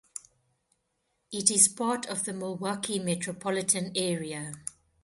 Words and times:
It 1.31 1.51
is 1.51 1.67
part 1.67 2.07
of 2.07 2.25
the 2.25 2.33
Milwaukee 2.33 2.97
metropolitan 2.97 3.91
area. 3.95 4.53